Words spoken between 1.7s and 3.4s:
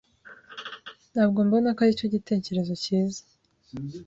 ko aricyo gitekerezo cyiza